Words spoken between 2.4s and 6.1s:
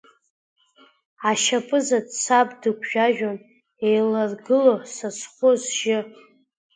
дыгәжәажәон, еиларгыло са схәы-сжьы.